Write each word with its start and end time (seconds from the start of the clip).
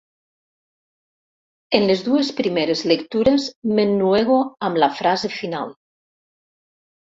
En 1.79 1.85
les 1.91 2.01
dues 2.07 2.31
primeres 2.39 2.81
lectures 2.93 3.45
m'ennuego 3.75 4.39
amb 4.71 4.81
la 4.85 4.91
frase 5.03 5.33
final. 5.37 5.77